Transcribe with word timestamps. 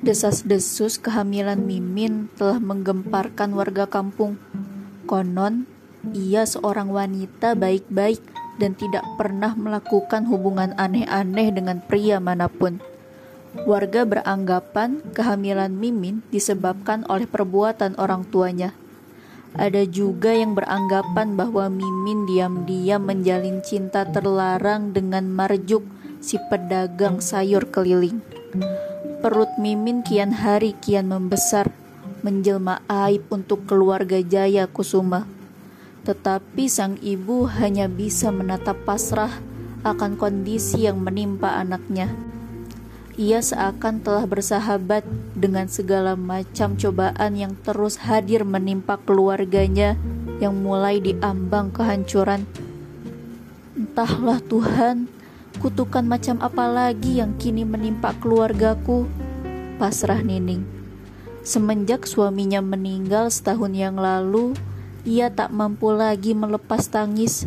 Desas-desus 0.00 0.96
kehamilan 0.96 1.60
Mimin 1.60 2.32
telah 2.40 2.56
menggemparkan 2.56 3.52
warga 3.52 3.84
kampung. 3.84 4.40
Konon, 5.04 5.68
ia 6.16 6.48
seorang 6.48 6.88
wanita 6.88 7.52
baik-baik 7.52 8.24
dan 8.56 8.72
tidak 8.72 9.04
pernah 9.20 9.52
melakukan 9.52 10.24
hubungan 10.24 10.72
aneh-aneh 10.80 11.52
dengan 11.52 11.84
pria 11.84 12.16
mana 12.16 12.48
pun. 12.48 12.80
Warga 13.68 14.08
beranggapan 14.08 15.04
kehamilan 15.12 15.76
Mimin 15.76 16.24
disebabkan 16.32 17.04
oleh 17.04 17.28
perbuatan 17.28 18.00
orang 18.00 18.24
tuanya. 18.24 18.72
Ada 19.52 19.84
juga 19.84 20.32
yang 20.32 20.56
beranggapan 20.56 21.36
bahwa 21.36 21.68
Mimin 21.68 22.24
diam-diam 22.24 23.04
menjalin 23.04 23.60
cinta 23.60 24.08
terlarang 24.08 24.96
dengan 24.96 25.28
Marjuk, 25.28 25.84
si 26.24 26.40
pedagang 26.48 27.20
sayur 27.20 27.68
keliling. 27.68 28.24
Perut 29.20 29.52
Mimin 29.60 30.00
kian 30.00 30.32
hari 30.32 30.72
kian 30.80 31.12
membesar, 31.12 31.68
menjelma 32.24 32.80
aib 32.88 33.28
untuk 33.28 33.68
keluarga 33.68 34.16
Jaya 34.24 34.64
Kusuma. 34.64 35.28
Tetapi 36.08 36.64
sang 36.72 36.96
ibu 37.04 37.44
hanya 37.44 37.84
bisa 37.84 38.32
menatap 38.32 38.80
pasrah 38.88 39.44
akan 39.84 40.16
kondisi 40.16 40.88
yang 40.88 41.04
menimpa 41.04 41.52
anaknya. 41.60 42.08
Ia 43.20 43.44
seakan 43.44 44.00
telah 44.00 44.24
bersahabat 44.24 45.04
dengan 45.36 45.68
segala 45.68 46.16
macam 46.16 46.80
cobaan 46.80 47.36
yang 47.36 47.52
terus 47.60 48.00
hadir 48.00 48.48
menimpa 48.48 48.96
keluarganya 49.04 50.00
yang 50.40 50.64
mulai 50.64 50.96
diambang 50.96 51.68
kehancuran. 51.76 52.48
Entahlah 53.76 54.40
Tuhan, 54.48 55.12
Kutukan 55.60 56.08
macam 56.08 56.40
apa 56.40 56.64
lagi 56.72 57.20
yang 57.20 57.36
kini 57.36 57.68
menimpa 57.68 58.16
keluargaku? 58.16 59.04
Pasrah 59.76 60.24
Nining. 60.24 60.64
Semenjak 61.44 62.08
suaminya 62.08 62.64
meninggal 62.64 63.28
setahun 63.28 63.68
yang 63.76 64.00
lalu, 64.00 64.56
ia 65.04 65.28
tak 65.28 65.52
mampu 65.52 65.92
lagi 65.92 66.32
melepas 66.32 66.88
tangis. 66.88 67.44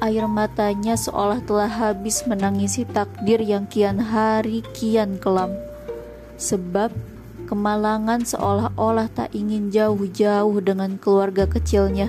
Air 0.00 0.24
matanya 0.24 0.96
seolah 0.96 1.44
telah 1.44 1.68
habis 1.68 2.24
menangisi 2.24 2.88
takdir 2.88 3.44
yang 3.44 3.68
kian 3.68 4.00
hari 4.00 4.64
kian 4.72 5.20
kelam. 5.20 5.52
Sebab 6.40 6.96
kemalangan 7.44 8.24
seolah-olah 8.24 9.12
tak 9.12 9.36
ingin 9.36 9.68
jauh-jauh 9.68 10.64
dengan 10.64 10.96
keluarga 10.96 11.44
kecilnya. 11.44 12.08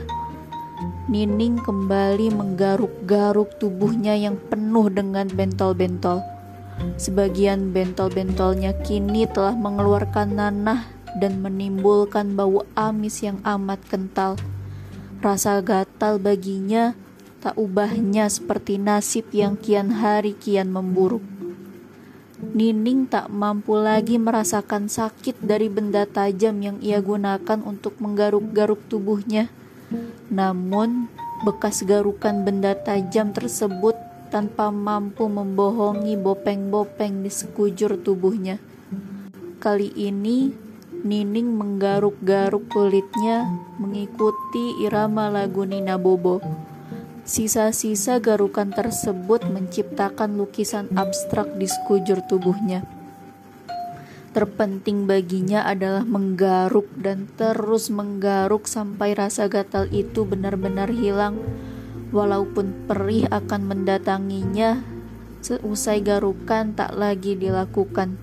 Nining 1.06 1.62
kembali 1.62 2.34
menggaruk-garuk 2.34 3.62
tubuhnya 3.62 4.18
yang 4.18 4.42
penuh 4.50 4.90
dengan 4.90 5.30
bentol-bentol. 5.30 6.26
Sebagian 6.98 7.70
bentol-bentolnya 7.70 8.74
kini 8.82 9.30
telah 9.30 9.54
mengeluarkan 9.54 10.34
nanah 10.34 10.90
dan 11.22 11.46
menimbulkan 11.46 12.34
bau 12.34 12.66
amis 12.74 13.22
yang 13.22 13.38
amat 13.46 13.86
kental. 13.86 14.34
Rasa 15.22 15.62
gatal 15.62 16.18
baginya 16.18 16.98
tak 17.38 17.54
ubahnya 17.54 18.26
seperti 18.26 18.82
nasib 18.82 19.30
yang 19.30 19.62
kian 19.62 20.02
hari 20.02 20.34
kian 20.34 20.74
memburuk. 20.74 21.22
Nining 22.42 23.06
tak 23.06 23.30
mampu 23.30 23.78
lagi 23.78 24.18
merasakan 24.18 24.90
sakit 24.90 25.38
dari 25.38 25.70
benda 25.70 26.10
tajam 26.10 26.66
yang 26.66 26.82
ia 26.82 26.98
gunakan 26.98 27.62
untuk 27.62 28.02
menggaruk-garuk 28.02 28.82
tubuhnya. 28.90 29.54
Namun, 30.32 31.12
bekas 31.46 31.86
garukan 31.86 32.42
benda 32.42 32.74
tajam 32.74 33.36
tersebut 33.36 33.94
tanpa 34.34 34.74
mampu 34.74 35.30
membohongi 35.30 36.18
bopeng-bopeng 36.18 37.22
di 37.22 37.32
sekujur 37.32 38.02
tubuhnya. 38.02 38.58
Kali 39.62 39.94
ini, 39.96 40.66
Nining 41.06 41.54
menggaruk-garuk 41.54 42.66
kulitnya 42.66 43.46
mengikuti 43.78 44.82
irama 44.82 45.30
lagu 45.30 45.62
Nina 45.62 46.02
Bobo. 46.02 46.42
Sisa-sisa 47.22 48.18
garukan 48.18 48.74
tersebut 48.74 49.46
menciptakan 49.46 50.34
lukisan 50.34 50.90
abstrak 50.98 51.62
di 51.62 51.70
sekujur 51.70 52.26
tubuhnya 52.26 52.95
terpenting 54.36 55.08
baginya 55.08 55.64
adalah 55.64 56.04
menggaruk 56.04 56.92
dan 57.00 57.32
terus 57.40 57.88
menggaruk 57.88 58.68
sampai 58.68 59.16
rasa 59.16 59.48
gatal 59.48 59.88
itu 59.96 60.28
benar-benar 60.28 60.92
hilang. 60.92 61.40
Walaupun 62.12 62.84
perih 62.84 63.32
akan 63.32 63.72
mendatanginya, 63.72 64.84
seusai 65.40 66.04
garukan 66.04 66.76
tak 66.76 66.92
lagi 67.00 67.40
dilakukan. 67.40 68.20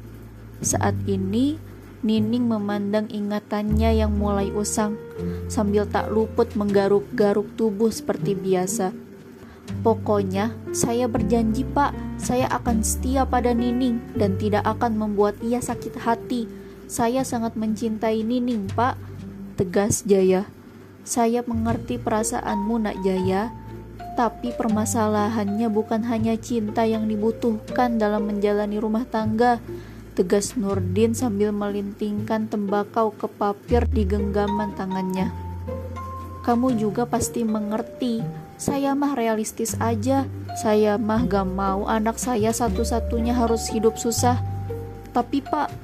Saat 0.61 1.01
ini, 1.09 1.57
Nining 2.03 2.51
memandang 2.51 3.07
ingatannya 3.15 3.95
yang 3.95 4.19
mulai 4.19 4.51
usang, 4.51 4.99
sambil 5.47 5.87
tak 5.87 6.11
luput 6.11 6.51
menggaruk-garuk 6.59 7.47
tubuh 7.55 7.95
seperti 7.95 8.35
biasa. 8.35 8.91
Pokoknya, 9.83 10.55
saya 10.71 11.11
berjanji, 11.11 11.67
Pak, 11.67 11.91
saya 12.15 12.47
akan 12.55 12.87
setia 12.87 13.27
pada 13.27 13.51
Nining 13.51 13.99
dan 14.15 14.39
tidak 14.39 14.63
akan 14.63 14.95
membuat 14.95 15.35
ia 15.43 15.59
sakit 15.59 15.99
hati. 15.99 16.47
Saya 16.87 17.27
sangat 17.27 17.59
mencintai 17.59 18.23
Nining, 18.23 18.71
Pak, 18.79 18.95
tegas 19.59 20.07
Jaya. 20.07 20.47
Saya 21.03 21.43
mengerti 21.43 21.99
perasaanmu, 21.99 22.79
Nak 22.79 22.97
Jaya, 23.03 23.51
tapi 24.15 24.55
permasalahannya 24.55 25.67
bukan 25.67 26.07
hanya 26.07 26.39
cinta 26.39 26.87
yang 26.87 27.11
dibutuhkan 27.11 27.99
dalam 27.99 28.31
menjalani 28.31 28.79
rumah 28.79 29.03
tangga. 29.03 29.59
Tegas 30.15 30.55
Nurdin 30.55 31.17
sambil 31.17 31.51
melintingkan 31.51 32.47
tembakau 32.47 33.11
ke 33.19 33.27
papir 33.27 33.91
di 33.91 34.07
genggaman 34.07 34.79
tangannya. 34.79 35.42
Kamu 36.43 36.75
juga 36.75 37.07
pasti 37.07 37.47
mengerti 37.47 38.19
saya 38.63 38.95
mah 38.95 39.19
realistis 39.19 39.75
aja. 39.83 40.23
Saya 40.55 40.95
mah 40.95 41.27
gak 41.27 41.51
mau 41.51 41.91
anak 41.91 42.15
saya 42.15 42.55
satu-satunya 42.55 43.35
harus 43.35 43.67
hidup 43.75 43.99
susah. 43.99 44.39
Tapi 45.11 45.43
pak, 45.43 45.75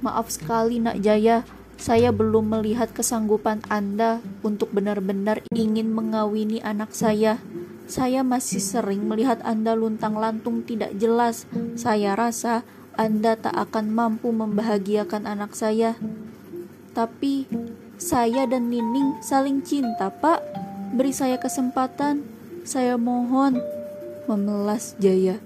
maaf 0.00 0.32
sekali 0.32 0.80
nak 0.80 0.96
Jaya, 1.04 1.44
saya 1.76 2.08
belum 2.08 2.56
melihat 2.56 2.88
kesanggupan 2.96 3.60
Anda 3.68 4.24
untuk 4.40 4.72
benar-benar 4.72 5.44
ingin 5.52 5.92
mengawini 5.92 6.64
anak 6.64 6.96
saya. 6.96 7.36
Saya 7.84 8.24
masih 8.24 8.64
sering 8.64 9.04
melihat 9.04 9.44
Anda 9.44 9.76
luntang-lantung 9.76 10.64
tidak 10.64 10.96
jelas. 10.96 11.44
Saya 11.76 12.16
rasa 12.16 12.64
Anda 12.96 13.36
tak 13.36 13.52
akan 13.52 13.92
mampu 13.92 14.32
membahagiakan 14.32 15.28
anak 15.28 15.52
saya. 15.52 16.00
Tapi 16.96 17.44
saya 18.04 18.44
dan 18.44 18.68
Nining 18.68 19.16
saling 19.24 19.64
cinta, 19.64 20.12
Pak. 20.12 20.44
Beri 20.92 21.16
saya 21.16 21.40
kesempatan, 21.40 22.20
saya 22.68 23.00
mohon. 23.00 23.64
Memelas 24.28 24.92
Jaya. 25.00 25.40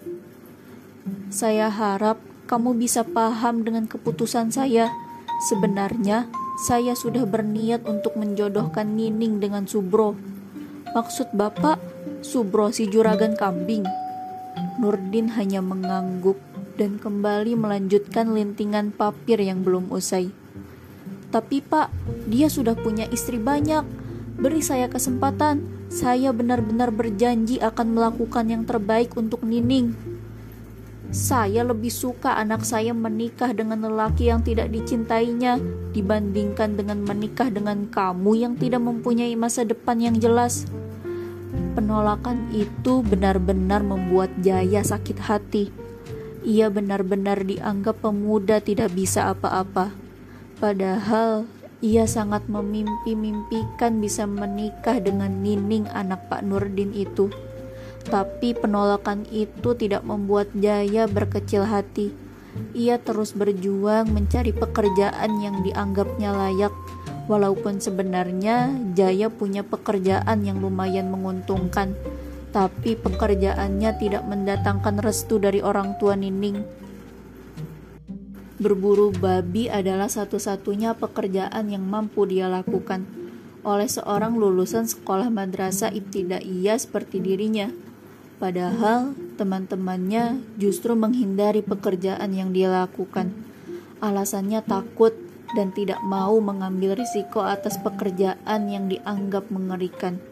Saya 1.30 1.70
harap 1.70 2.18
kamu 2.50 2.74
bisa 2.74 3.06
paham 3.06 3.62
dengan 3.62 3.86
keputusan 3.86 4.50
saya. 4.50 4.90
Sebenarnya, 5.46 6.26
saya 6.66 6.98
sudah 6.98 7.22
berniat 7.30 7.86
untuk 7.86 8.18
menjodohkan 8.18 8.98
Nining 8.98 9.38
dengan 9.38 9.70
Subro. 9.70 10.18
Maksud 10.98 11.30
Bapak, 11.38 11.78
Subro 12.26 12.74
si 12.74 12.90
juragan 12.90 13.38
kambing. 13.38 13.86
Nurdin 14.82 15.30
hanya 15.38 15.62
mengangguk 15.62 16.42
dan 16.74 16.98
kembali 16.98 17.54
melanjutkan 17.54 18.34
lintingan 18.34 18.90
papir 18.90 19.38
yang 19.38 19.62
belum 19.62 19.94
usai. 19.94 20.47
Tapi 21.28 21.60
pak, 21.60 21.92
dia 22.24 22.48
sudah 22.48 22.72
punya 22.72 23.04
istri 23.12 23.36
banyak. 23.36 23.84
Beri 24.38 24.64
saya 24.64 24.88
kesempatan, 24.88 25.66
saya 25.92 26.32
benar-benar 26.32 26.92
berjanji 26.92 27.60
akan 27.60 27.96
melakukan 27.96 28.48
yang 28.48 28.64
terbaik 28.64 29.12
untuk 29.16 29.44
Nining. 29.44 29.92
Saya 31.08 31.64
lebih 31.64 31.88
suka 31.88 32.36
anak 32.36 32.68
saya 32.68 32.92
menikah 32.92 33.56
dengan 33.56 33.80
lelaki 33.80 34.28
yang 34.28 34.44
tidak 34.44 34.68
dicintainya 34.68 35.56
dibandingkan 35.96 36.76
dengan 36.76 37.00
menikah 37.00 37.48
dengan 37.48 37.88
kamu 37.88 38.32
yang 38.36 38.54
tidak 38.60 38.84
mempunyai 38.84 39.32
masa 39.32 39.64
depan 39.64 40.04
yang 40.04 40.20
jelas. 40.20 40.68
Penolakan 41.72 42.52
itu 42.52 43.00
benar-benar 43.00 43.80
membuat 43.80 44.28
Jaya 44.44 44.84
sakit 44.84 45.18
hati. 45.24 45.72
Ia 46.44 46.68
benar-benar 46.68 47.40
dianggap 47.40 48.04
pemuda 48.04 48.60
tidak 48.60 48.92
bisa 48.92 49.32
apa-apa. 49.32 50.07
Padahal 50.58 51.46
ia 51.78 52.02
sangat 52.10 52.50
memimpi-mimpikan 52.50 54.02
bisa 54.02 54.26
menikah 54.26 54.98
dengan 54.98 55.30
Nining 55.38 55.86
anak 55.94 56.26
Pak 56.26 56.42
Nurdin 56.42 56.90
itu. 56.90 57.30
Tapi 58.10 58.58
penolakan 58.58 59.22
itu 59.30 59.78
tidak 59.78 60.02
membuat 60.02 60.50
Jaya 60.58 61.06
berkecil 61.06 61.62
hati. 61.62 62.10
Ia 62.74 62.98
terus 62.98 63.38
berjuang 63.38 64.10
mencari 64.10 64.50
pekerjaan 64.50 65.38
yang 65.38 65.62
dianggapnya 65.62 66.34
layak, 66.34 66.74
walaupun 67.30 67.78
sebenarnya 67.78 68.74
Jaya 68.98 69.30
punya 69.30 69.62
pekerjaan 69.62 70.42
yang 70.42 70.58
lumayan 70.58 71.14
menguntungkan, 71.14 71.94
tapi 72.50 72.98
pekerjaannya 72.98 73.94
tidak 74.02 74.26
mendatangkan 74.26 74.98
restu 74.98 75.38
dari 75.38 75.62
orang 75.62 75.94
tua 76.02 76.18
Nining. 76.18 76.87
Berburu 78.58 79.14
babi 79.14 79.70
adalah 79.70 80.10
satu-satunya 80.10 80.98
pekerjaan 80.98 81.70
yang 81.70 81.86
mampu 81.86 82.26
dia 82.26 82.50
lakukan 82.50 83.06
oleh 83.62 83.86
seorang 83.86 84.34
lulusan 84.34 84.86
sekolah 84.86 85.30
madrasah 85.30 85.94
ibtidaiyah 85.94 86.78
seperti 86.78 87.22
dirinya. 87.22 87.70
Padahal 88.38 89.18
teman-temannya 89.34 90.42
justru 90.58 90.94
menghindari 90.94 91.62
pekerjaan 91.62 92.34
yang 92.34 92.54
dia 92.54 92.70
lakukan. 92.70 93.34
Alasannya 93.98 94.62
takut 94.62 95.14
dan 95.54 95.74
tidak 95.74 95.98
mau 96.06 96.38
mengambil 96.38 96.94
risiko 96.94 97.42
atas 97.42 97.78
pekerjaan 97.82 98.70
yang 98.70 98.86
dianggap 98.86 99.50
mengerikan. 99.50 100.22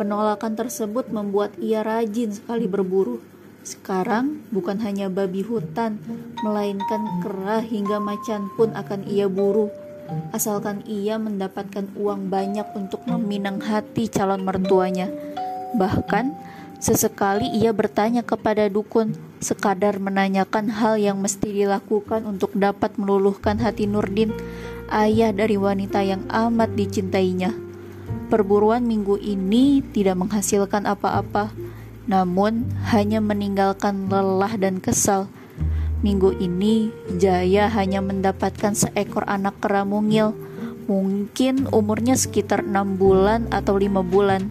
Penolakan 0.00 0.56
tersebut 0.56 1.12
membuat 1.12 1.52
ia 1.60 1.80
rajin 1.84 2.32
sekali 2.32 2.64
berburu. 2.64 3.20
Sekarang 3.68 4.48
bukan 4.48 4.80
hanya 4.80 5.12
babi 5.12 5.44
hutan, 5.44 6.00
melainkan 6.40 7.04
kera 7.20 7.60
hingga 7.60 8.00
macan 8.00 8.48
pun 8.56 8.72
akan 8.72 9.04
ia 9.04 9.28
buru. 9.28 9.68
Asalkan 10.32 10.80
ia 10.88 11.20
mendapatkan 11.20 11.84
uang 11.92 12.32
banyak 12.32 12.64
untuk 12.72 13.04
meminang 13.04 13.60
hati 13.60 14.08
calon 14.08 14.40
mertuanya. 14.40 15.12
Bahkan, 15.76 16.32
sesekali 16.80 17.44
ia 17.60 17.76
bertanya 17.76 18.24
kepada 18.24 18.72
dukun, 18.72 19.12
sekadar 19.36 20.00
menanyakan 20.00 20.72
hal 20.72 20.96
yang 20.96 21.20
mesti 21.20 21.52
dilakukan 21.52 22.24
untuk 22.24 22.56
dapat 22.56 22.96
meluluhkan 22.96 23.60
hati 23.60 23.84
Nurdin, 23.84 24.32
ayah 24.88 25.28
dari 25.28 25.60
wanita 25.60 26.00
yang 26.00 26.24
amat 26.32 26.72
dicintainya. 26.72 27.52
Perburuan 28.32 28.88
minggu 28.88 29.20
ini 29.20 29.84
tidak 29.92 30.16
menghasilkan 30.24 30.88
apa-apa, 30.88 31.52
namun 32.08 32.66
hanya 32.88 33.20
meninggalkan 33.20 34.08
lelah 34.08 34.56
dan 34.56 34.80
kesal. 34.80 35.28
Minggu 36.00 36.32
ini, 36.40 36.88
Jaya 37.20 37.68
hanya 37.68 38.00
mendapatkan 38.00 38.72
seekor 38.72 39.28
anak 39.28 39.60
kera 39.60 39.84
mungil, 39.84 40.32
mungkin 40.88 41.68
umurnya 41.68 42.16
sekitar 42.16 42.64
enam 42.64 42.96
bulan 42.96 43.46
atau 43.52 43.76
lima 43.76 44.00
bulan. 44.00 44.48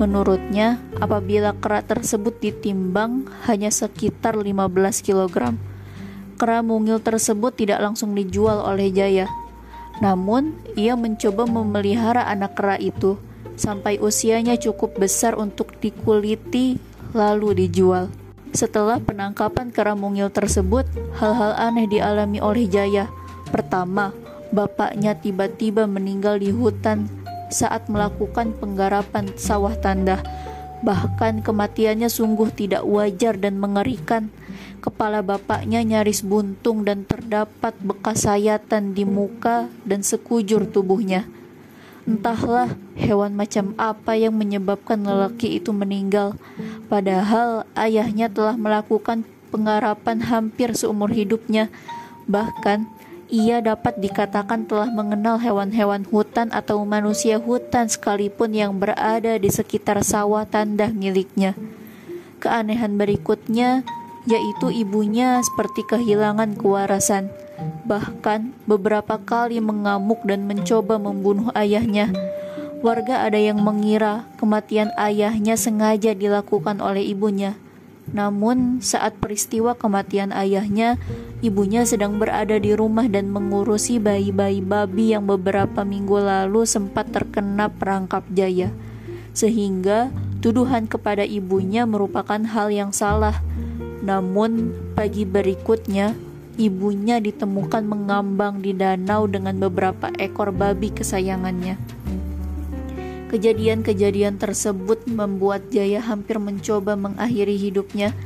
Menurutnya, 0.00 0.80
apabila 0.96 1.52
kera 1.60 1.84
tersebut 1.84 2.40
ditimbang 2.40 3.28
hanya 3.44 3.68
sekitar 3.68 4.36
15 4.36 5.04
kg. 5.04 5.56
Kera 6.36 6.60
mungil 6.60 7.00
tersebut 7.00 7.56
tidak 7.56 7.80
langsung 7.80 8.12
dijual 8.12 8.60
oleh 8.60 8.92
Jaya 8.92 9.28
namun, 9.96 10.60
ia 10.76 10.92
mencoba 10.92 11.48
memelihara 11.48 12.28
anak 12.28 12.56
kera 12.56 12.76
itu 12.76 13.16
sampai 13.56 13.98
usianya 13.98 14.60
cukup 14.60 15.00
besar 15.00 15.34
untuk 15.34 15.74
dikuliti 15.80 16.76
lalu 17.16 17.66
dijual. 17.66 18.12
Setelah 18.56 19.02
penangkapan 19.02 19.68
kera 19.68 19.92
mungil 19.92 20.32
tersebut, 20.32 20.88
hal-hal 21.20 21.52
aneh 21.60 21.84
dialami 21.84 22.40
oleh 22.40 22.64
Jaya. 22.64 23.08
Pertama, 23.52 24.16
bapaknya 24.48 25.12
tiba-tiba 25.12 25.84
meninggal 25.84 26.40
di 26.40 26.52
hutan 26.52 27.08
saat 27.52 27.88
melakukan 27.92 28.56
penggarapan 28.56 29.28
sawah 29.36 29.74
tanda. 29.76 30.24
Bahkan 30.80 31.40
kematiannya 31.44 32.08
sungguh 32.08 32.52
tidak 32.52 32.84
wajar 32.84 33.36
dan 33.36 33.56
mengerikan. 33.60 34.28
Kepala 34.80 35.24
bapaknya 35.24 35.82
nyaris 35.82 36.22
buntung 36.22 36.86
dan 36.86 37.02
terdapat 37.08 37.74
bekas 37.80 38.28
sayatan 38.28 38.94
di 38.94 39.02
muka 39.02 39.66
dan 39.82 40.00
sekujur 40.04 40.68
tubuhnya. 40.68 41.26
Entahlah 42.06 42.78
hewan 42.94 43.34
macam 43.34 43.74
apa 43.74 44.14
yang 44.14 44.30
menyebabkan 44.30 45.02
lelaki 45.02 45.58
itu 45.58 45.74
meninggal, 45.74 46.38
padahal 46.86 47.66
ayahnya 47.74 48.30
telah 48.30 48.54
melakukan 48.54 49.26
penggarapan 49.50 50.22
hampir 50.22 50.70
seumur 50.78 51.10
hidupnya. 51.10 51.66
Bahkan, 52.30 52.86
ia 53.26 53.58
dapat 53.58 53.98
dikatakan 53.98 54.70
telah 54.70 54.86
mengenal 54.86 55.42
hewan-hewan 55.42 56.06
hutan 56.06 56.54
atau 56.54 56.86
manusia 56.86 57.42
hutan 57.42 57.90
sekalipun 57.90 58.54
yang 58.54 58.78
berada 58.78 59.34
di 59.34 59.50
sekitar 59.50 60.06
sawah 60.06 60.46
tanda 60.46 60.86
miliknya. 60.94 61.58
Keanehan 62.38 62.94
berikutnya 62.94 63.82
yaitu 64.26 64.70
ibunya 64.70 65.42
seperti 65.42 65.86
kehilangan 65.86 66.58
kewarasan. 66.58 67.30
Bahkan 67.86 68.66
beberapa 68.68 69.16
kali 69.20 69.62
mengamuk 69.62 70.20
dan 70.26 70.44
mencoba 70.44 71.00
membunuh 71.00 71.48
ayahnya. 71.56 72.12
Warga 72.84 73.24
ada 73.24 73.40
yang 73.40 73.62
mengira 73.64 74.28
kematian 74.36 74.92
ayahnya 75.00 75.56
sengaja 75.56 76.12
dilakukan 76.12 76.78
oleh 76.84 77.02
ibunya. 77.08 77.56
Namun, 78.06 78.78
saat 78.78 79.18
peristiwa 79.18 79.74
kematian 79.74 80.30
ayahnya, 80.30 80.94
ibunya 81.42 81.82
sedang 81.82 82.22
berada 82.22 82.54
di 82.54 82.70
rumah 82.70 83.10
dan 83.10 83.26
mengurusi 83.34 83.98
bayi-bayi 83.98 84.62
babi 84.62 85.10
yang 85.10 85.26
beberapa 85.26 85.82
minggu 85.82 86.22
lalu 86.22 86.62
sempat 86.62 87.10
terkena 87.10 87.66
perangkap 87.66 88.22
jaya, 88.30 88.70
sehingga 89.34 90.14
tuduhan 90.38 90.86
kepada 90.86 91.26
ibunya 91.26 91.82
merupakan 91.82 92.38
hal 92.38 92.70
yang 92.70 92.94
salah. 92.94 93.42
Namun, 94.06 94.70
pagi 94.94 95.26
berikutnya, 95.26 96.14
ibunya 96.56 97.20
ditemukan 97.20 97.84
mengambang 97.84 98.64
di 98.64 98.72
danau 98.72 99.28
dengan 99.28 99.56
beberapa 99.60 100.08
ekor 100.16 100.52
babi 100.52 100.92
kesayangannya. 100.92 101.76
Kejadian-kejadian 103.26 104.40
tersebut 104.40 105.04
membuat 105.10 105.68
Jaya 105.68 106.00
hampir 106.00 106.40
mencoba 106.40 106.94
mengakhiri 106.94 107.58
hidupnya. 107.58 108.16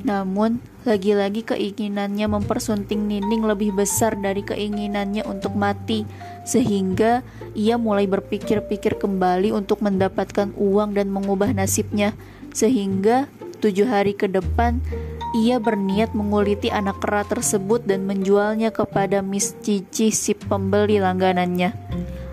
Namun, 0.00 0.60
lagi-lagi 0.84 1.44
keinginannya 1.44 2.24
mempersunting 2.24 3.04
Nining 3.04 3.44
lebih 3.44 3.76
besar 3.76 4.16
dari 4.16 4.40
keinginannya 4.40 5.28
untuk 5.28 5.52
mati, 5.56 6.08
sehingga 6.48 7.20
ia 7.52 7.76
mulai 7.76 8.08
berpikir-pikir 8.08 8.96
kembali 8.96 9.52
untuk 9.52 9.84
mendapatkan 9.84 10.52
uang 10.56 10.96
dan 10.96 11.12
mengubah 11.12 11.52
nasibnya. 11.52 12.16
Sehingga 12.52 13.28
tujuh 13.60 13.88
hari 13.88 14.16
ke 14.16 14.28
depan, 14.28 14.80
ia 15.30 15.62
berniat 15.62 16.10
menguliti 16.10 16.74
anak 16.74 16.98
kera 16.98 17.22
tersebut 17.22 17.86
dan 17.86 18.02
menjualnya 18.02 18.74
kepada 18.74 19.22
Miss 19.22 19.54
Cici 19.62 20.10
si 20.10 20.34
pembeli 20.34 20.98
langganannya. 20.98 21.70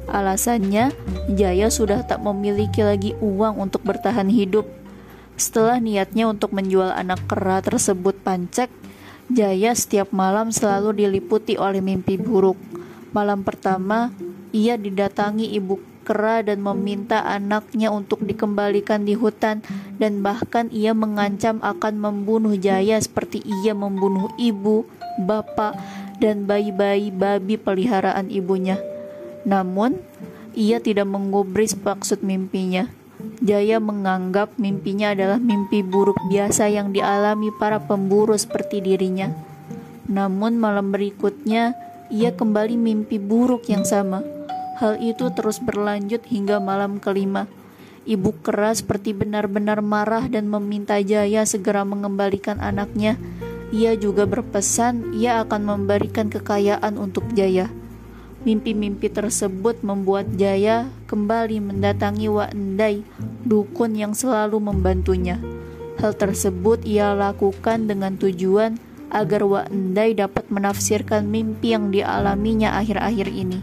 Alasannya, 0.07 0.95
Jaya 1.29 1.67
sudah 1.67 2.01
tak 2.07 2.23
memiliki 2.23 2.81
lagi 2.81 3.11
uang 3.19 3.59
untuk 3.59 3.83
bertahan 3.83 4.31
hidup. 4.31 4.65
Setelah 5.37 5.77
niatnya 5.77 6.25
untuk 6.25 6.55
menjual 6.55 6.89
anak 6.89 7.21
kera 7.29 7.61
tersebut 7.61 8.17
pancek, 8.25 8.71
Jaya 9.27 9.75
setiap 9.75 10.15
malam 10.15 10.49
selalu 10.55 11.03
diliputi 11.03 11.59
oleh 11.59 11.83
mimpi 11.83 12.15
buruk. 12.15 12.57
Malam 13.11 13.43
pertama, 13.43 14.09
ia 14.55 14.79
didatangi 14.79 15.51
ibu 15.53 15.77
kera 16.07 16.39
dan 16.39 16.63
meminta 16.63 17.19
anaknya 17.27 17.91
untuk 17.91 18.23
dikembalikan 18.23 19.03
di 19.03 19.19
hutan 19.19 19.59
dan 19.99 20.23
bahkan 20.23 20.71
ia 20.71 20.95
mengancam 20.95 21.59
akan 21.59 21.99
membunuh 21.99 22.55
Jaya 22.55 22.95
seperti 23.03 23.43
ia 23.43 23.75
membunuh 23.75 24.31
ibu, 24.39 24.87
bapak, 25.19 25.75
dan 26.23 26.47
bayi-bayi 26.47 27.11
babi 27.11 27.59
peliharaan 27.59 28.31
ibunya. 28.31 28.79
Namun, 29.43 29.99
ia 30.55 30.79
tidak 30.79 31.11
menggubris 31.11 31.75
maksud 31.75 32.23
mimpinya. 32.23 32.87
Jaya 33.43 33.81
menganggap 33.83 34.55
mimpinya 34.55 35.11
adalah 35.13 35.41
mimpi 35.41 35.83
buruk 35.83 36.17
biasa 36.31 36.69
yang 36.71 36.95
dialami 36.95 37.51
para 37.59 37.83
pemburu 37.83 38.33
seperti 38.33 38.79
dirinya. 38.79 39.33
Namun 40.07 40.55
malam 40.55 40.93
berikutnya, 40.93 41.75
ia 42.07 42.31
kembali 42.31 42.79
mimpi 42.79 43.19
buruk 43.19 43.67
yang 43.67 43.83
sama. 43.83 44.36
Hal 44.77 45.01
itu 45.01 45.33
terus 45.33 45.57
berlanjut 45.57 46.21
hingga 46.29 46.61
malam 46.61 47.01
kelima. 47.01 47.49
Ibu 48.05 48.45
keras 48.45 48.85
seperti 48.85 49.11
benar-benar 49.11 49.81
marah 49.81 50.29
dan 50.29 50.45
meminta 50.45 51.01
Jaya 51.01 51.43
segera 51.49 51.81
mengembalikan 51.81 52.61
anaknya. 52.61 53.17
Ia 53.73 53.97
juga 53.97 54.29
berpesan 54.29 55.17
ia 55.17 55.41
akan 55.41 55.61
memberikan 55.65 56.29
kekayaan 56.29 56.93
untuk 57.01 57.25
Jaya. 57.33 57.73
Mimpi-mimpi 58.45 59.09
tersebut 59.09 59.81
membuat 59.81 60.29
Jaya 60.37 60.87
kembali 61.09 61.73
mendatangi 61.73 62.29
Wak 62.29 62.53
Endai, 62.53 63.01
dukun 63.43 63.97
yang 63.97 64.13
selalu 64.13 64.61
membantunya. 64.61 65.41
Hal 65.97 66.13
tersebut 66.13 66.85
ia 66.85 67.17
lakukan 67.17 67.89
dengan 67.89 68.13
tujuan 68.15 68.77
agar 69.09 69.41
Wak 69.41 69.73
Endai 69.73 70.13
dapat 70.13 70.47
menafsirkan 70.53 71.25
mimpi 71.25 71.73
yang 71.73 71.89
dialaminya 71.89 72.77
akhir-akhir 72.77 73.27
ini. 73.33 73.59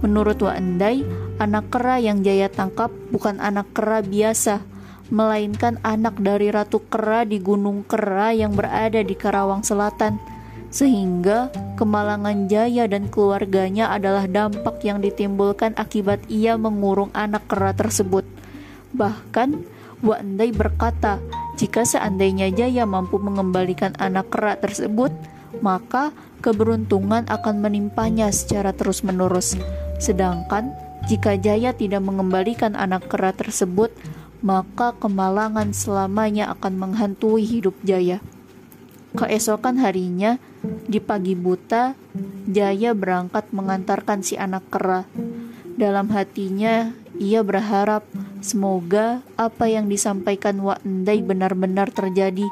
Menurut 0.00 0.40
Wa 0.40 0.56
Endai, 0.56 1.04
anak 1.36 1.68
kera 1.68 2.00
yang 2.00 2.24
Jaya 2.24 2.48
tangkap 2.48 2.88
bukan 3.12 3.36
anak 3.36 3.68
kera 3.76 4.00
biasa, 4.00 4.64
melainkan 5.12 5.76
anak 5.84 6.16
dari 6.16 6.48
Ratu 6.48 6.80
Kera 6.88 7.28
di 7.28 7.36
Gunung 7.36 7.84
Kera 7.84 8.32
yang 8.32 8.56
berada 8.56 9.04
di 9.04 9.12
Karawang 9.12 9.60
Selatan. 9.60 10.16
Sehingga 10.72 11.52
kemalangan 11.76 12.48
Jaya 12.48 12.88
dan 12.88 13.12
keluarganya 13.12 13.92
adalah 13.92 14.24
dampak 14.24 14.80
yang 14.86 15.04
ditimbulkan 15.04 15.76
akibat 15.76 16.22
ia 16.32 16.56
mengurung 16.56 17.12
anak 17.12 17.44
kera 17.50 17.76
tersebut. 17.76 18.24
Bahkan, 18.96 19.66
Wa 20.00 20.22
Endai 20.22 20.54
berkata, 20.54 21.20
jika 21.60 21.84
seandainya 21.84 22.48
Jaya 22.48 22.88
mampu 22.88 23.20
mengembalikan 23.20 23.92
anak 24.00 24.32
kera 24.32 24.56
tersebut, 24.56 25.12
maka 25.60 26.14
keberuntungan 26.40 27.28
akan 27.28 27.60
menimpanya 27.60 28.32
secara 28.32 28.72
terus-menerus. 28.72 29.58
Sedangkan 30.00 30.72
jika 31.06 31.36
Jaya 31.36 31.76
tidak 31.76 32.00
mengembalikan 32.00 32.72
anak 32.72 33.12
kera 33.12 33.36
tersebut, 33.36 33.92
maka 34.40 34.96
kemalangan 34.96 35.76
selamanya 35.76 36.48
akan 36.56 36.80
menghantui 36.80 37.44
hidup 37.44 37.76
Jaya. 37.84 38.24
Keesokan 39.12 39.76
harinya, 39.82 40.40
di 40.88 40.98
pagi 41.02 41.36
buta, 41.36 41.92
Jaya 42.48 42.96
berangkat 42.96 43.52
mengantarkan 43.52 44.24
si 44.24 44.40
anak 44.40 44.64
kera. 44.72 45.04
Dalam 45.76 46.08
hatinya, 46.12 46.92
ia 47.20 47.44
berharap 47.44 48.08
semoga 48.40 49.20
apa 49.36 49.68
yang 49.68 49.92
disampaikan 49.92 50.56
Wak 50.64 50.80
Endai 50.88 51.20
benar-benar 51.20 51.92
terjadi. 51.92 52.48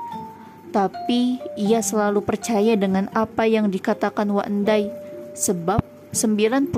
Tapi 0.69 1.41
ia 1.57 1.81
selalu 1.81 2.21
percaya 2.21 2.77
dengan 2.77 3.09
apa 3.17 3.49
yang 3.49 3.73
dikatakan 3.73 4.29
Wak 4.29 4.49
Endai, 4.49 4.93
sebab 5.33 5.81
99 6.09 6.73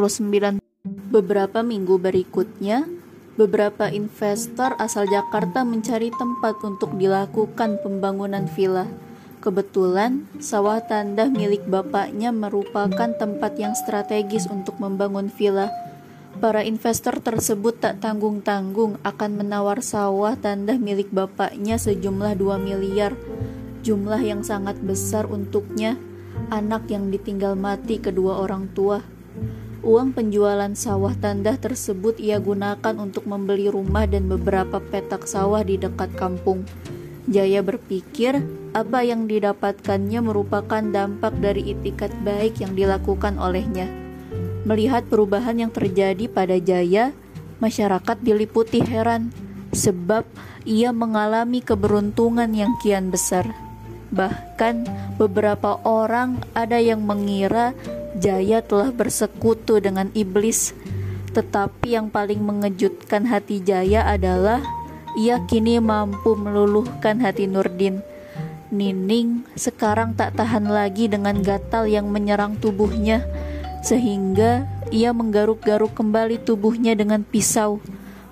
beberapa 1.07 1.63
minggu 1.63 2.03
berikutnya, 2.03 2.83
beberapa 3.39 3.87
investor 3.87 4.75
asal 4.83 5.07
Jakarta 5.07 5.63
mencari 5.63 6.11
tempat 6.11 6.59
untuk 6.67 6.99
dilakukan 6.99 7.79
pembangunan 7.79 8.51
villa. 8.51 8.91
Kebetulan, 9.39 10.27
sawah 10.43 10.83
tandah 10.83 11.31
milik 11.31 11.65
bapaknya 11.65 12.35
merupakan 12.35 13.15
tempat 13.15 13.57
yang 13.57 13.73
strategis 13.79 14.51
untuk 14.51 14.77
membangun 14.83 15.31
villa. 15.31 15.71
Para 16.43 16.67
investor 16.67 17.23
tersebut 17.23 17.79
tak 17.79 18.03
tanggung-tanggung 18.03 18.99
akan 19.01 19.31
menawar 19.41 19.81
sawah 19.81 20.35
tandah 20.35 20.77
milik 20.77 21.09
bapaknya 21.15 21.79
sejumlah 21.79 22.35
2 22.35 22.59
miliar. 22.61 23.15
Jumlah 23.81 24.21
yang 24.21 24.45
sangat 24.45 24.77
besar 24.83 25.25
untuknya, 25.25 25.97
anak 26.51 26.91
yang 26.93 27.09
ditinggal 27.09 27.57
mati 27.57 27.97
kedua 27.97 28.43
orang 28.43 28.69
tua. 28.77 29.20
Uang 29.81 30.13
penjualan 30.13 30.71
sawah 30.77 31.17
tandah 31.17 31.57
tersebut 31.57 32.21
ia 32.21 32.37
gunakan 32.37 33.01
untuk 33.01 33.25
membeli 33.25 33.73
rumah 33.73 34.05
dan 34.05 34.29
beberapa 34.29 34.77
petak 34.77 35.25
sawah 35.25 35.65
di 35.65 35.81
dekat 35.81 36.13
kampung. 36.21 36.69
Jaya 37.25 37.65
berpikir 37.65 38.45
apa 38.77 39.01
yang 39.01 39.25
didapatkannya 39.25 40.21
merupakan 40.21 40.85
dampak 40.85 41.33
dari 41.41 41.73
itikat 41.73 42.13
baik 42.21 42.61
yang 42.61 42.77
dilakukan 42.77 43.41
olehnya. 43.41 43.89
Melihat 44.69 45.09
perubahan 45.09 45.57
yang 45.57 45.73
terjadi 45.73 46.29
pada 46.29 46.61
Jaya, 46.61 47.17
masyarakat 47.65 48.21
diliputi 48.21 48.85
heran 48.85 49.33
sebab 49.73 50.29
ia 50.69 50.93
mengalami 50.93 51.65
keberuntungan 51.65 52.53
yang 52.53 52.77
kian 52.85 53.09
besar. 53.09 53.49
Bahkan 54.11 54.85
beberapa 55.17 55.79
orang 55.87 56.43
ada 56.53 56.83
yang 56.83 57.07
mengira 57.07 57.73
Jaya 58.21 58.61
telah 58.61 58.93
bersekutu 58.93 59.81
dengan 59.81 60.13
iblis. 60.13 60.77
Tetapi 61.33 61.97
yang 61.97 62.13
paling 62.13 62.45
mengejutkan 62.45 63.25
hati 63.25 63.65
Jaya 63.65 64.05
adalah 64.05 64.61
ia 65.17 65.43
kini 65.49 65.81
mampu 65.81 66.37
meluluhkan 66.37 67.19
hati 67.25 67.49
Nurdin. 67.49 68.05
Nining 68.71 69.43
sekarang 69.59 70.15
tak 70.15 70.39
tahan 70.39 70.71
lagi 70.71 71.11
dengan 71.11 71.43
gatal 71.43 71.91
yang 71.91 72.07
menyerang 72.07 72.55
tubuhnya, 72.61 73.27
sehingga 73.83 74.69
ia 74.95 75.11
menggaruk-garuk 75.11 75.91
kembali 75.97 76.39
tubuhnya 76.39 76.95
dengan 76.95 77.27
pisau. 77.27 77.83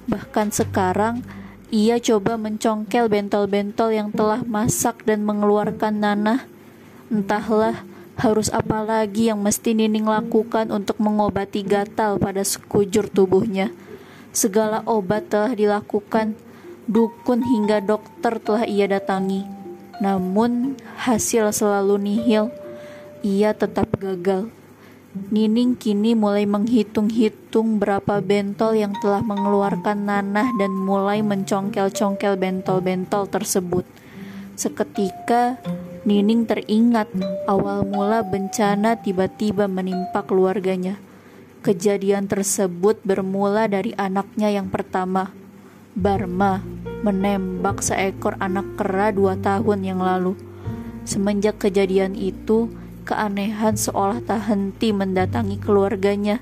Bahkan 0.07 0.55
sekarang, 0.55 1.27
ia 1.75 1.99
coba 1.99 2.39
mencongkel 2.39 3.11
bentol-bentol 3.11 3.91
yang 3.91 4.09
telah 4.15 4.47
masak 4.47 5.03
dan 5.03 5.27
mengeluarkan 5.27 5.99
nanah. 5.99 6.47
Entahlah 7.11 7.83
harus 8.19 8.51
apa 8.51 8.83
lagi 8.83 9.31
yang 9.31 9.39
mesti 9.39 9.79
Nining 9.79 10.11
lakukan 10.11 10.75
untuk 10.75 10.99
mengobati 10.99 11.63
gatal 11.63 12.19
pada 12.19 12.43
sekujur 12.43 13.07
tubuhnya. 13.07 13.71
Segala 14.35 14.83
obat 14.91 15.31
telah 15.31 15.55
dilakukan, 15.55 16.35
dukun 16.91 17.47
hingga 17.47 17.79
dokter 17.79 18.43
telah 18.43 18.67
ia 18.67 18.91
datangi. 18.91 19.47
Namun 20.03 20.75
hasil 20.99 21.55
selalu 21.55 21.95
nihil. 22.03 22.51
Ia 23.23 23.55
tetap 23.55 23.87
gagal. 23.99 24.51
Nining 25.31 25.75
kini 25.75 26.15
mulai 26.15 26.47
menghitung-hitung 26.47 27.83
berapa 27.83 28.23
bentol 28.23 28.79
yang 28.79 28.95
telah 29.03 29.19
mengeluarkan 29.25 30.07
nanah 30.07 30.55
dan 30.55 30.71
mulai 30.71 31.25
mencongkel-congkel 31.27 32.39
bentol-bentol 32.39 33.27
tersebut. 33.27 33.83
Seketika, 34.55 35.59
Nining 36.07 36.47
teringat 36.47 37.11
awal 37.51 37.83
mula 37.83 38.23
bencana 38.23 38.95
tiba-tiba 39.03 39.67
menimpa 39.67 40.23
keluarganya. 40.23 40.95
Kejadian 41.67 42.31
tersebut 42.31 43.03
bermula 43.03 43.67
dari 43.67 43.91
anaknya 43.99 44.55
yang 44.55 44.71
pertama, 44.71 45.35
Barma 45.99 46.63
menembak 47.03 47.83
seekor 47.83 48.39
anak 48.39 48.79
kera 48.79 49.11
dua 49.11 49.35
tahun 49.43 49.83
yang 49.83 49.99
lalu. 49.99 50.39
Semenjak 51.03 51.59
kejadian 51.59 52.15
itu, 52.15 52.71
keanehan 53.03 53.75
seolah 53.75 54.23
tak 54.23 54.47
henti 54.47 54.95
mendatangi 54.95 55.59
keluarganya. 55.59 56.39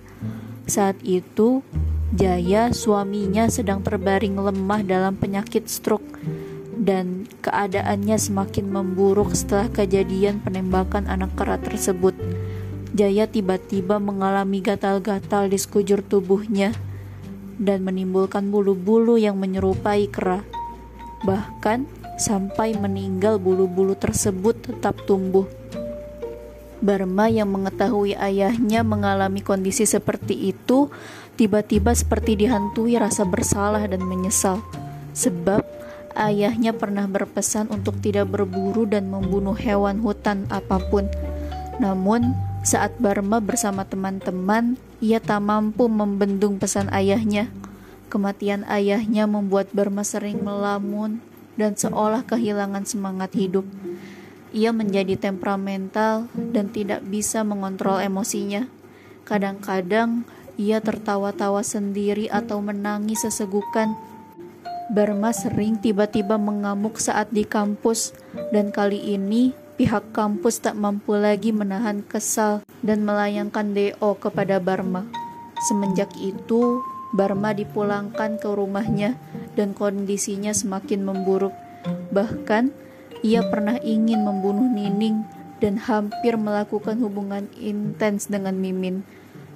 Saat 0.69 1.01
itu, 1.01 1.65
Jaya 2.17 2.71
suaminya 2.71 3.51
sedang 3.51 3.83
terbaring 3.83 4.39
lemah 4.39 4.81
dalam 4.87 5.19
penyakit 5.19 5.67
stroke 5.67 6.17
dan 6.87 7.27
keadaannya 7.43 8.15
semakin 8.15 8.71
memburuk 8.71 9.35
setelah 9.35 9.67
kejadian 9.75 10.39
penembakan 10.39 11.11
anak 11.11 11.35
kera 11.35 11.59
tersebut. 11.59 12.15
Jaya 12.95 13.27
tiba-tiba 13.27 13.99
mengalami 13.99 14.63
gatal-gatal 14.63 15.51
di 15.51 15.59
sekujur 15.59 16.07
tubuhnya 16.07 16.71
dan 17.59 17.83
menimbulkan 17.83 18.49
bulu-bulu 18.55 19.19
yang 19.19 19.35
menyerupai 19.37 20.07
kera. 20.07 20.47
Bahkan 21.27 21.91
sampai 22.23 22.79
meninggal 22.79 23.43
bulu-bulu 23.43 23.99
tersebut 23.99 24.71
tetap 24.71 24.97
tumbuh. 25.11 25.45
Barma 26.79 27.27
yang 27.27 27.51
mengetahui 27.51 28.15
ayahnya 28.15 28.87
mengalami 28.87 29.43
kondisi 29.43 29.83
seperti 29.89 30.55
itu 30.55 30.87
tiba-tiba 31.35 31.91
seperti 31.93 32.39
dihantui 32.39 32.95
rasa 32.95 33.27
bersalah 33.27 33.83
dan 33.91 34.07
menyesal. 34.07 34.63
Sebab 35.17 35.76
ayahnya 36.17 36.73
pernah 36.73 37.05
berpesan 37.05 37.69
untuk 37.69 38.01
tidak 38.01 38.33
berburu 38.33 38.89
dan 38.89 39.13
membunuh 39.13 39.55
hewan 39.55 40.01
hutan 40.01 40.49
apa 40.49 40.81
pun. 40.89 41.07
Namun, 41.77 42.33
saat 42.67 42.97
Barma 42.99 43.39
bersama 43.39 43.87
teman-teman, 43.87 44.81
ia 44.99 45.21
tak 45.21 45.45
mampu 45.45 45.87
membendung 45.87 46.57
pesan 46.57 46.89
ayahnya. 46.91 47.53
Kematian 48.09 48.65
ayahnya 48.67 49.29
membuat 49.29 49.71
Barma 49.71 50.03
sering 50.03 50.41
melamun 50.41 51.21
dan 51.55 51.77
seolah 51.77 52.25
kehilangan 52.25 52.89
semangat 52.89 53.37
hidup. 53.37 53.69
Ia 54.57 54.73
menjadi 54.73 55.21
temperamental 55.21 56.33
dan 56.33 56.73
tidak 56.73 57.05
bisa 57.05 57.45
mengontrol 57.45 58.01
emosinya. 58.01 58.71
Kadang-kadang 59.29 60.25
ia 60.57 60.81
tertawa-tawa 60.81 61.61
sendiri 61.61 62.33
atau 62.33 62.65
menangis 62.65 63.27
sesegukan. 63.27 63.93
Barma 64.87 65.35
sering 65.35 65.83
tiba-tiba 65.83 66.39
mengamuk 66.39 67.03
saat 67.03 67.35
di 67.35 67.43
kampus, 67.43 68.15
dan 68.55 68.71
kali 68.71 69.19
ini 69.19 69.51
pihak 69.75 70.15
kampus 70.15 70.63
tak 70.63 70.79
mampu 70.79 71.19
lagi 71.19 71.51
menahan 71.51 72.07
kesal 72.07 72.63
dan 72.87 73.03
melayangkan 73.03 73.75
DO 73.75 74.15
kepada 74.23 74.63
Barma. 74.63 75.03
Semenjak 75.67 76.15
itu, 76.23 76.87
Barma 77.11 77.51
dipulangkan 77.51 78.39
ke 78.39 78.47
rumahnya 78.47 79.19
dan 79.59 79.75
kondisinya 79.75 80.55
semakin 80.55 81.03
memburuk. 81.03 81.55
Bahkan, 82.15 82.71
ia 83.27 83.43
pernah 83.43 83.83
ingin 83.83 84.23
membunuh 84.23 84.71
Nining 84.71 85.27
dan 85.59 85.83
hampir 85.83 86.39
melakukan 86.39 87.03
hubungan 87.03 87.51
intens 87.59 88.31
dengan 88.31 88.55
Mimin. 88.55 89.03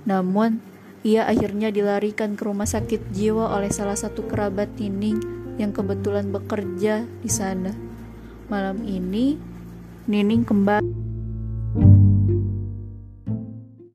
Namun, 0.09 0.59
ia 1.01 1.25
akhirnya 1.25 1.73
dilarikan 1.73 2.37
ke 2.37 2.43
rumah 2.45 2.69
sakit 2.69 3.17
jiwa 3.17 3.57
oleh 3.57 3.73
salah 3.73 3.97
satu 3.97 4.29
kerabat 4.29 4.69
Nining 4.77 5.21
yang 5.57 5.73
kebetulan 5.73 6.29
bekerja 6.29 7.09
di 7.09 7.31
sana. 7.31 7.73
Malam 8.53 8.85
ini, 8.85 9.37
Nining 10.05 10.45
kembali 10.45 10.90